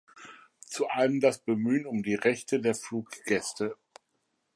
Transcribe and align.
Zum 0.65 0.87
einen 0.89 1.19
das 1.19 1.43
Bemühen 1.45 1.85
um 1.85 2.01
die 2.01 2.15
Rechte 2.15 2.59
der 2.59 2.73
Fluggäste. 2.73 3.77